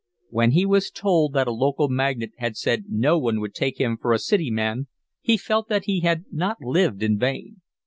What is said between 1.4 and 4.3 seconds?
a local magnate had said no one would take him for a